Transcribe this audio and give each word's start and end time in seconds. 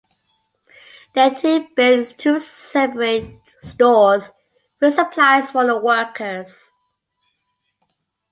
They, 1.13 1.29
too, 1.29 1.67
built 1.75 2.15
two 2.17 2.39
separate 2.39 3.39
stores 3.61 4.31
with 4.79 4.95
supplies 4.95 5.51
for 5.51 5.63
the 5.67 5.77
workers. 5.77 6.71